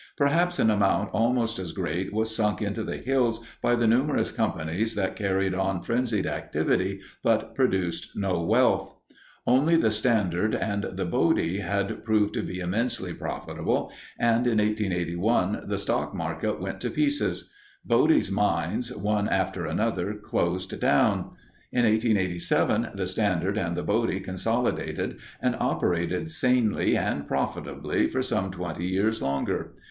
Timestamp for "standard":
9.91-10.55, 23.05-23.55